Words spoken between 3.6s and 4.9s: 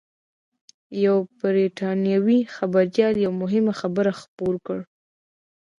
خبر خپور کړ